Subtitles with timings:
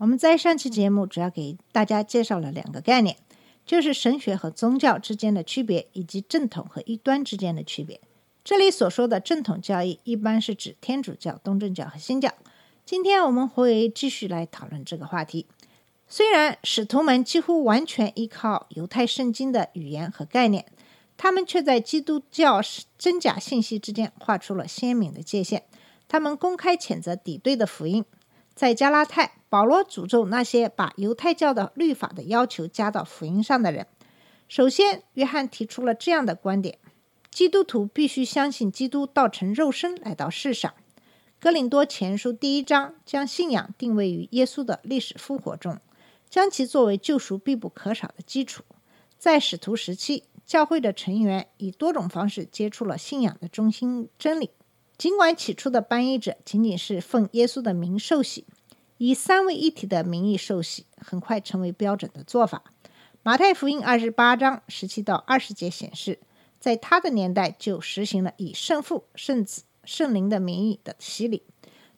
[0.00, 3.18] 我们在上期节目主要给大家介绍了两个概念，
[3.66, 8.00] 就是神学和宗教之间的区别，以及正统和异端之间的区别。
[8.42, 12.32] 这里所说的正统教义，一般是指天主教、东正教和新教。
[12.86, 15.44] 今天我们会继续来讨论这个话题。
[16.08, 20.64] 虽然使徒们几乎完全依靠犹太圣经的语言和概念，
[21.18, 22.62] 他们却在基督教
[22.96, 25.64] 真假信息之间画出了鲜明的界限。
[26.08, 28.02] 他们公开谴责敌对的福音。
[28.60, 33.86] 在加拉太，保罗诅咒那些把犹太教的律法的要求加到福音上的人。
[34.48, 36.78] 首先，约翰提出了这样的观点：
[37.30, 40.74] 基督徒必须相信基督道成肉身来到世上。
[41.40, 45.80] 哥林多前书第一章将信仰定位于耶稣的历史复活中，
[46.28, 48.62] 将其作为救赎必不可少的基础。
[49.16, 54.50] 在使徒时期，教会的成员以多种方式接触了信仰的中心真理。
[55.00, 58.44] 尽管起初的翻译者仅仅是奉耶稣的名受洗，
[58.98, 62.64] 以三位一体的名义受洗，很快成为标准的做法。
[63.22, 66.18] 马太福音二十八章十七到二十节显示，
[66.58, 71.44] 在他的年代就实行了以圣父、圣子、圣灵的名义的洗礼。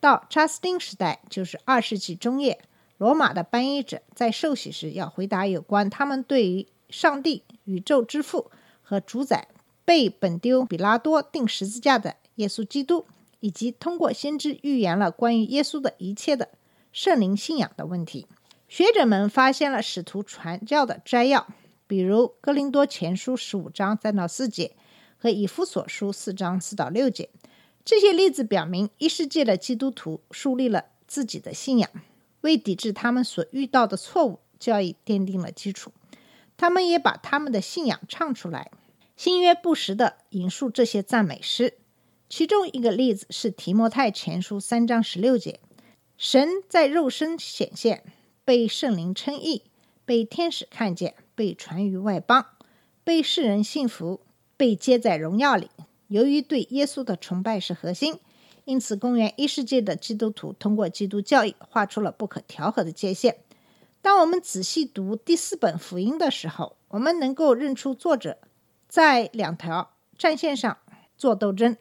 [0.00, 2.58] 到查斯丁时代，就是二世纪中叶，
[2.96, 9.48] 罗马的翻译者在受洗时要回答有关他们对于上帝、宇宙之父和主宰
[9.84, 13.04] 被本丢比拉多钉十字架的耶稣基督，
[13.40, 16.48] 以及通过先知预言了关于耶稣的一切的
[16.92, 18.26] 圣灵信仰的问题。
[18.68, 21.46] 学者们发现了使徒传教的摘要，
[21.86, 24.72] 比如《哥林多前书》十五章三到四节
[25.18, 27.28] 和《以弗所书》四章四到六节。
[27.84, 31.88] 这些例子表明，一世纪的基督徒树立了自己的信仰，
[32.40, 35.92] 为抵制他们所遇到的错误教义奠定了基础。
[36.56, 38.72] 他们也把他们的信仰唱出来。
[39.16, 41.74] 新约不时地引述这些赞美诗。
[42.28, 45.60] 其中一个例子是提摩太前书三章十六节
[46.18, 48.02] ：“神在肉身显现，
[48.44, 49.62] 被圣灵称义，
[50.04, 52.44] 被天使看见，被传于外邦，
[53.04, 54.20] 被世人信服，
[54.56, 55.70] 被接在荣耀里。
[56.08, 58.18] 由于对耶稣的崇拜是核心，
[58.64, 63.36] 因此公元一世纪的基督徒通过基督教义画出了不可调和的界限。
[64.02, 68.38] 当我们仔细读第四本福音的时候，我们能够认出作者
[68.88, 70.76] 在两条战线上
[71.16, 71.76] 做斗争。”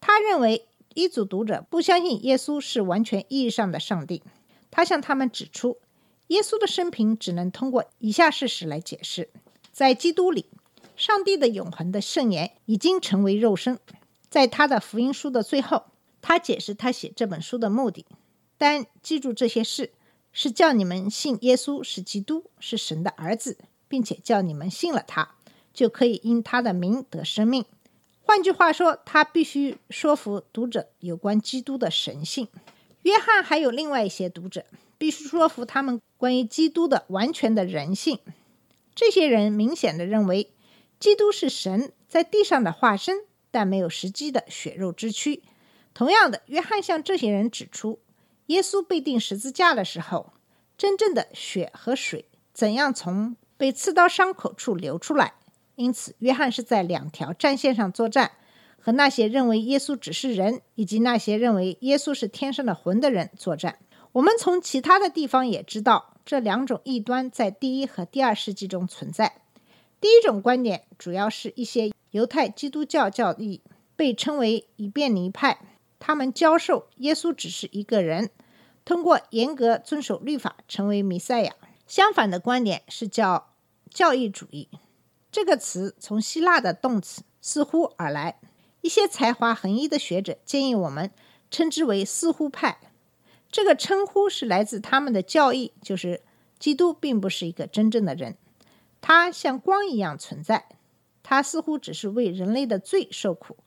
[0.00, 4.22] 他认为一组读者不相信耶稣是完全意义上的上帝。
[4.70, 5.78] 他向他们指出，
[6.28, 9.30] 耶稣的生平只能通过以下事实来解释：
[9.72, 10.46] 在基督里，
[10.96, 13.78] 上帝的永恒的圣言已经成为肉身。
[14.28, 15.84] 在他的福音书的最后，
[16.20, 18.04] 他解释他写这本书的目的。
[18.58, 19.92] 但记住这些事，
[20.32, 23.56] 是叫你们信耶稣是基督，是神的儿子，
[23.88, 25.36] 并且叫你们信了他，
[25.72, 27.64] 就可以因他的名得生命。
[28.26, 32.48] 换句话说，他必须说服读者有关基督的神性。
[33.02, 34.66] 约翰还有另外一些读者，
[34.98, 38.18] 必须说服他们关于基督的完全的人性。
[38.96, 40.50] 这些人明显的认为，
[40.98, 43.18] 基督是神在地上的化身，
[43.52, 45.44] 但没有实际的血肉之躯。
[45.94, 48.00] 同样的，约翰向这些人指出，
[48.46, 50.32] 耶稣被钉十字架的时候，
[50.76, 55.34] 真正的血和水怎样从被刺刀伤口处流出来。
[55.76, 58.32] 因此，约翰是在两条战线上作战，
[58.80, 63.78] 和那些认为耶稣只是人，以及那些认为耶稣是天上的魂的人作战。
[64.12, 69.42] 我们从其他的地方也知道，这两种异端在第一和第二世纪中存在。
[70.00, 73.60] 第一种观点主要是一些犹太基督教教义，
[73.94, 75.58] 被称为以便尼派，
[75.98, 78.30] 他们教授耶稣只是一个人，
[78.84, 81.54] 通过严格遵守律法成为弥赛亚。
[81.86, 83.52] 相反的观点是叫
[83.90, 84.68] 教义主义。
[85.36, 88.40] 这个词从希腊的动词“似乎”而来。
[88.80, 91.10] 一些才华横溢的学者建议我们
[91.50, 92.78] 称之为“似乎派”。
[93.52, 96.22] 这个称呼是来自他们的教义，就是
[96.58, 98.38] 基督并不是一个真正的人，
[99.02, 100.70] 他像光一样存在，
[101.22, 103.58] 他似乎只是为人类的罪受苦。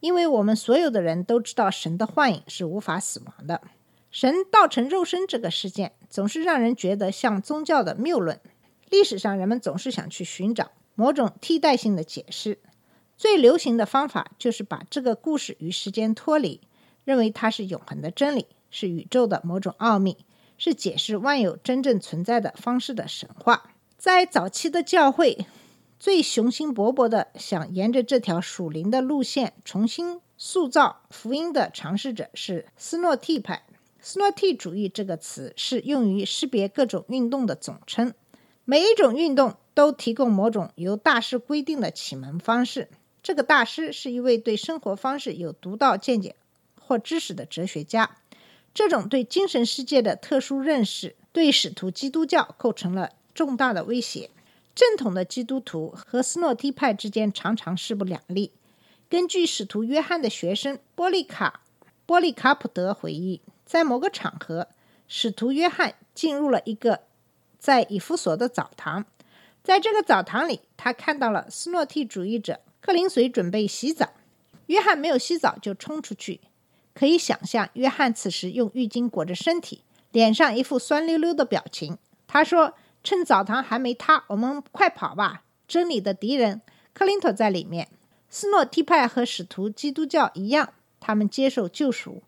[0.00, 3.62] 因为我们所有的人都知道，神的幻影是无法死亡的。
[4.10, 8.40] 神道成肉身这个事件，总是让人觉得像宗教的谬论。
[8.90, 12.58] 历史上，人们总是想去寻找某种替代性的解释。
[13.16, 16.60] 最流行的方法就是把这个故事与时间脱离，
[17.04, 20.18] 认为它是永恒的真理，是宇宙的某种奥秘，
[20.58, 23.70] 是解释万有真正存在的方式的神话。
[23.96, 25.46] 在早期的教会，
[25.98, 33.64] 最雄心勃勃的想沿着这条属灵的路线重新塑造福音的尝试者是斯诺蒂派。
[34.02, 38.12] 斯诺蒂主义这个词是用于识别各种运动的总称，
[38.68, 42.88] 每一种运动都提供某种由大师规定的启蒙方式。
[43.22, 46.34] 这个大师是一位对生活方式有独到见解
[46.80, 48.16] 或知识的哲学家。
[48.74, 54.30] 这种对精神世界的特殊认识，对使徒基督教构成了重大的威胁。
[54.74, 58.50] 正统的基督徒和斯诺蒂派之间常常势不两立。
[59.08, 61.60] 根据使徒约翰的学生波利卡
[62.04, 64.66] 波利卡普德回忆，在某个场合，
[65.06, 67.02] 使徒约翰进入了一个
[67.58, 69.04] 在以弗所的澡堂。
[69.62, 74.10] 在这个澡堂里，他看到了斯诺蒂主义者克林随准备洗澡。
[74.66, 76.40] 约翰没有洗澡就冲出去。
[76.94, 81.98] 可以想象，约翰此时用浴巾裹着身体，脸上一副酸溜溜的表情。
[82.26, 82.74] 他说
[83.04, 85.42] ：“趁澡堂还没塌，我们快跑吧！
[85.68, 86.62] 真理的敌人
[86.94, 87.88] 克林托在里面。”
[88.30, 92.22] 斯诺蒂派和使徒基督教一样，他们接受救赎、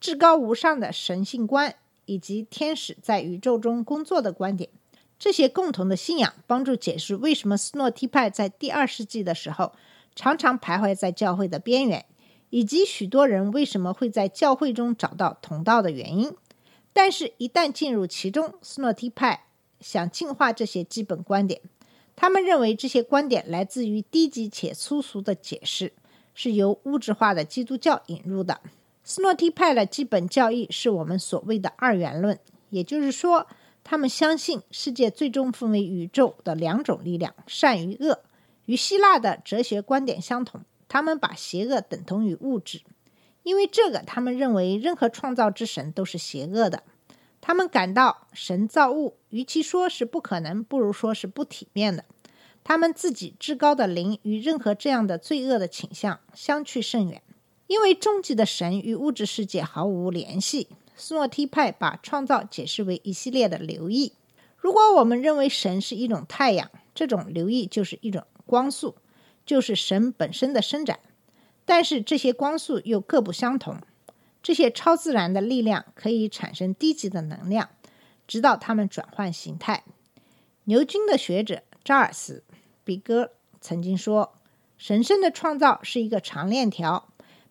[0.00, 1.74] 至高无上的神性观
[2.06, 4.70] 以及天使在宇宙中工作的观点。
[5.18, 9.72] 这些共同的信仰帮助解释为什么斯诺蒂派在第二世纪的时候
[10.14, 12.06] 常常徘徊在教会的边缘。
[12.50, 16.32] 以及许多人为什么会在教会中找到同道的原因，
[16.92, 19.46] 但是，一旦进入其中，斯诺蒂派
[19.80, 21.60] 想净化这些基本观点。
[22.14, 25.92] 他们认为这些观点来自于低级且粗俗的解释，
[26.34, 28.60] 是由物质化的基督教引入的。
[29.08, 33.46] 斯诺蒂派的基本教义是我们所谓的二元论，也就是说，
[33.84, 38.18] 他们相信世界最终分为宇宙的两种力量——善与恶，
[38.64, 40.62] 与希腊的哲学观点相同。
[40.88, 42.80] 他们把邪恶等同于物质，
[43.44, 46.82] 因为这个，他们认为任何创造之神都是邪恶的。
[47.40, 52.04] 他们感到神造物，与其说是不可能，不如说是不体面的。
[52.64, 57.22] 他们自己至高的灵与任何这样的罪恶的倾向相去甚远，
[57.66, 60.68] 因为终极的神与物质世界毫无联系。
[60.96, 64.12] 斯诺提派把创造解释为一系列的流溢。
[64.56, 68.96] 如果我们认为神是一种太阳，这种流溢就是一种光速。
[69.44, 70.98] 就是神本身的伸展，
[71.64, 73.76] 但是这些光速又各不相同。
[74.42, 77.70] 这些超自然的力量可以产生低级的能量，
[78.26, 79.84] 直到它们转换形态。
[80.64, 82.42] 牛津的学者扎尔斯·
[82.82, 83.30] 比格
[83.60, 84.34] 曾经说
[84.76, 87.08] ：“神圣的创造是一个长链条，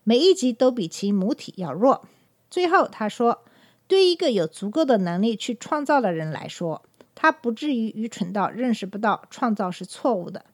[0.08, 2.06] 每一级都比其母体要弱。”
[2.48, 3.42] 最后他说
[3.88, 6.84] ：“对一个有足够的能力去创造的人来说，
[7.16, 10.44] 他不至于愚蠢到认识不到创造是错误的。”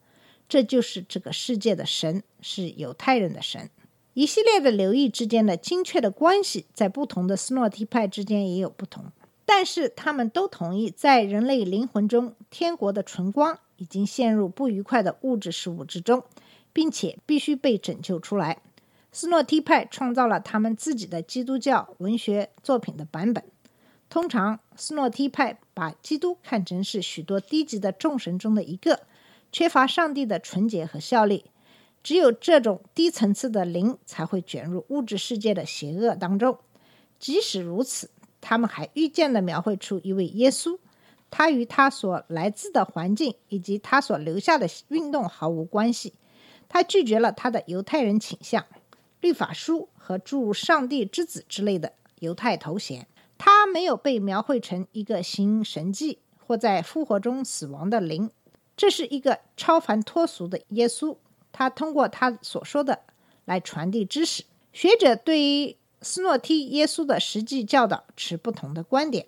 [0.49, 3.69] 这就是这个世界的神，是犹太人的神。
[4.13, 9.05] 一系列的流溢之间的精确的关系，在不同的斯诺提派之间也有不同，
[9.45, 16.23] 但是他们都同意，在人类灵魂中，天国的纯光已经陷入不愉快的物质事物之中，
[16.71, 18.61] 并且必须被拯救出来。
[19.13, 23.43] 斯诺提派创造了他们自己的基督教文学作品的版本。
[24.09, 29.01] 通常，斯诺提派把基督看成是许多低级的众神中的一个。
[29.51, 31.45] 缺乏上帝的纯洁和效力，
[32.01, 36.57] 只有这种低层次的灵才会卷入物质世界的邪恶当中。
[37.19, 38.09] 即使如此，
[38.41, 40.79] 他们还预见地描绘出一位耶稣，
[41.29, 46.13] 他与他所来自的环境以及他所留下的运动毫无关系。
[46.67, 48.65] 他拒绝了他的犹太人倾向、
[49.23, 53.07] 律法书和诸如上帝之子之类的犹太头衔。
[53.37, 58.29] 他没有被描绘成一个行神迹或在复活中死亡的灵。
[58.75, 61.15] 这是一个超凡脱俗的耶稣，
[61.51, 62.99] 他通过他所说的
[63.45, 64.43] 来传递知识。
[64.73, 69.27] 学者对于斯诺提耶稣的实际教导持不同的观点。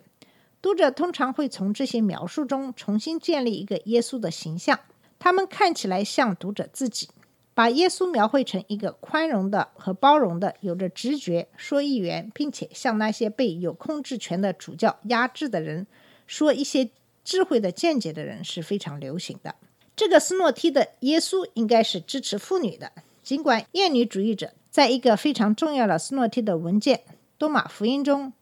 [0.60, 4.78] 读者通常会从这些描述中重新建立一个耶稣的形象，
[5.18, 7.08] 他们看起来像读者自己，
[7.56, 15.88] 把耶稣描绘成一个宽容的和包容的、有着直觉、说议员，并且向那些被有控制权的主教压制的人
[16.28, 16.90] 说一些。
[17.28, 19.56] 智慧的见解的人是非常流行的。
[19.96, 26.98] 这个斯诺提的耶稣应该是支持妇女的，尽管厌女主义者在一个非常重要的斯诺提的文件
[27.36, 28.32] 《多马福音》中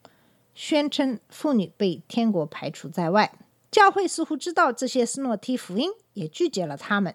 [0.55, 3.33] 宣称妇女被天国排除在外。
[3.71, 7.15] 教会似乎知道这些斯诺提福音，也拒绝了他们。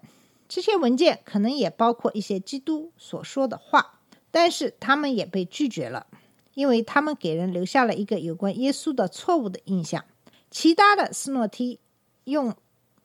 [0.49, 3.99] 这些文件可能也包括一些基督所说的话，
[4.31, 6.07] 但是他们也被拒绝了，
[6.55, 10.03] 因为他们给人留下了一个有关耶稣的错误的印象。
[10.49, 11.79] 其他的斯诺提
[12.23, 12.55] 用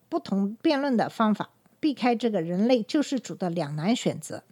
[0.08, 4.42] 不同辩论的方法避开这个人类救世主的两难选择。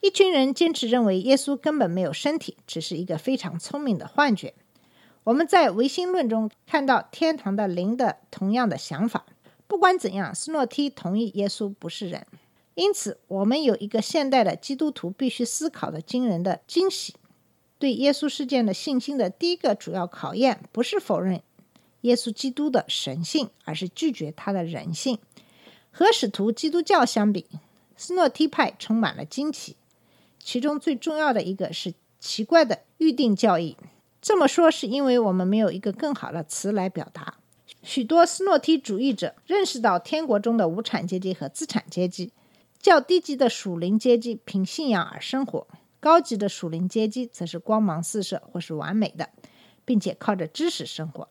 [0.00, 4.54] 一群人坚持认为耶稣根本没有身体，只是一个非常聪明的幻觉。
[5.24, 9.26] 我们在唯心论中看到天堂的灵的同样的想法。
[9.72, 12.26] 不管怎样，斯诺梯同意耶稣不是人。
[12.74, 17.14] 因此，我们有一个现代的基督徒必须思考的惊人的惊喜。
[17.78, 21.40] 对耶稣事件的信心的第一个主要考验，不是否认
[22.02, 25.18] 耶稣基督的神性，而是拒绝他的人性。
[25.90, 27.46] 和使徒基督教相比，
[27.96, 29.76] 斯诺梯派充满了惊奇。
[30.38, 33.78] 其中最重要的一个是奇怪的预定教义。
[34.20, 37.38] 这么说是因为我们没有一个更好的词来表达。
[37.82, 42.32] 许多斯诺梯主义者认识到天国中的无产阶级和资产阶级，
[42.78, 45.66] 较低级的属灵阶级凭信仰而生活，
[45.98, 49.30] 高级的属灵阶级则是光芒四射或是完美的，
[49.84, 51.28] 并且靠着知识生活。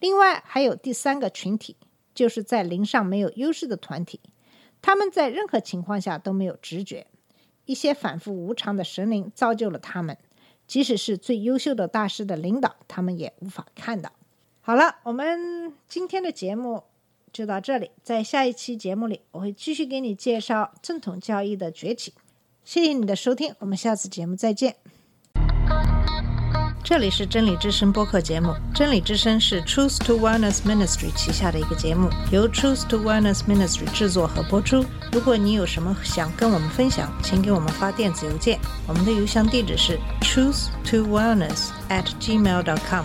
[0.00, 1.76] 另外还有第三个群体，
[2.14, 4.20] 就是在灵上没有优势的团体，
[4.82, 7.06] 他们在任何情况下都没有直觉。
[7.64, 10.18] 一些反复无常的神灵造就了他们，
[10.66, 14.12] 即使是最优秀的大师的领导，他们也无法看到。
[14.66, 16.84] 好了，我们今天的节目
[17.30, 22.14] 就到这里，在下一期节目里，我会继续给你介绍正统教义的崛起。
[22.64, 24.76] 谢谢你的收听，我们下次节目再见。
[26.82, 28.54] 这里是真理之声播客节目。
[28.74, 34.82] 真理之声是 Truth to Wellness Ministry 旗下的一个节目，由 Truth to Wellness Ministry 制作和播出。
[35.12, 43.04] 如果你有什么想跟我们分享，请给我们发电子邮件，我们的邮箱地址是 truth to wellness at gmail dot com。